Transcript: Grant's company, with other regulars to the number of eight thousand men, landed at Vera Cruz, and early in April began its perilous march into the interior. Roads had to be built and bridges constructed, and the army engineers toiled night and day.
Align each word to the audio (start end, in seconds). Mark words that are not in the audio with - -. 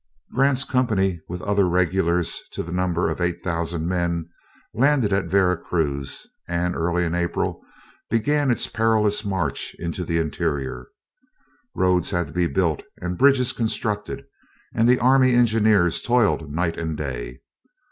Grant's 0.33 0.63
company, 0.63 1.21
with 1.29 1.43
other 1.43 1.69
regulars 1.69 2.41
to 2.53 2.63
the 2.63 2.71
number 2.71 3.07
of 3.11 3.21
eight 3.21 3.43
thousand 3.43 3.87
men, 3.87 4.27
landed 4.73 5.13
at 5.13 5.27
Vera 5.27 5.55
Cruz, 5.55 6.25
and 6.47 6.75
early 6.75 7.05
in 7.05 7.13
April 7.13 7.61
began 8.09 8.49
its 8.49 8.65
perilous 8.65 9.23
march 9.23 9.75
into 9.77 10.03
the 10.03 10.17
interior. 10.17 10.87
Roads 11.75 12.09
had 12.09 12.25
to 12.25 12.33
be 12.33 12.47
built 12.47 12.81
and 12.99 13.15
bridges 13.19 13.53
constructed, 13.53 14.25
and 14.73 14.89
the 14.89 14.97
army 14.97 15.35
engineers 15.35 16.01
toiled 16.01 16.51
night 16.51 16.79
and 16.79 16.97
day. 16.97 17.41